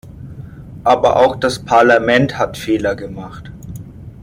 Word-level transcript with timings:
Aber 0.83 1.17
auch 1.17 1.35
das 1.35 1.59
Parlament 1.63 2.39
hat 2.39 2.57
Fehler 2.57 2.95
gemacht. 2.95 3.51